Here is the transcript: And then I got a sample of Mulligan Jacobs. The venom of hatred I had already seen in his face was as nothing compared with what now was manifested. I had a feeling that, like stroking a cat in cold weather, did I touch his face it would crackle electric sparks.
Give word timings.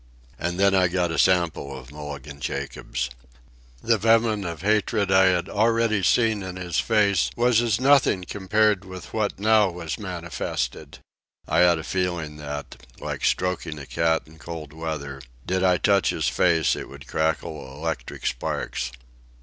And 0.39 0.59
then 0.59 0.73
I 0.73 0.87
got 0.87 1.11
a 1.11 1.19
sample 1.19 1.77
of 1.77 1.91
Mulligan 1.91 2.39
Jacobs. 2.39 3.11
The 3.83 3.99
venom 3.99 4.43
of 4.45 4.63
hatred 4.63 5.11
I 5.11 5.25
had 5.25 5.47
already 5.47 6.01
seen 6.01 6.41
in 6.41 6.55
his 6.55 6.79
face 6.79 7.29
was 7.35 7.61
as 7.61 7.79
nothing 7.79 8.23
compared 8.23 8.83
with 8.83 9.13
what 9.13 9.37
now 9.39 9.69
was 9.69 9.99
manifested. 9.99 10.97
I 11.47 11.59
had 11.59 11.77
a 11.77 11.83
feeling 11.83 12.37
that, 12.37 12.81
like 12.99 13.23
stroking 13.23 13.77
a 13.77 13.85
cat 13.85 14.23
in 14.25 14.39
cold 14.39 14.73
weather, 14.73 15.21
did 15.45 15.63
I 15.63 15.77
touch 15.77 16.09
his 16.09 16.27
face 16.29 16.75
it 16.75 16.89
would 16.89 17.05
crackle 17.05 17.71
electric 17.77 18.25
sparks. 18.25 18.91